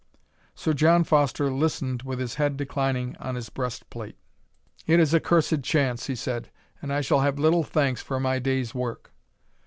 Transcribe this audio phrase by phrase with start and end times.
[0.55, 4.17] Sir John Foster listened with his head declining on his breast plate.
[4.87, 6.49] "It is a cursed chance," he said,
[6.81, 9.11] "and I shall have little thanks for my day's work."